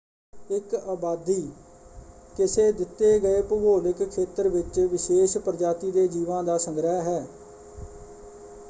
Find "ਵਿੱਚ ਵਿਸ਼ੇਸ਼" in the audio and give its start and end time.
4.47-5.37